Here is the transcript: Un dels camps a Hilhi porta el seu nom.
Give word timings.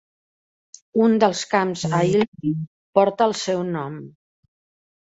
Un 1.07 1.13
dels 1.25 1.43
camps 1.53 1.85
a 1.99 2.01
Hilhi 2.09 2.55
porta 2.99 3.31
el 3.31 3.39
seu 3.45 3.65
nom. 3.79 4.05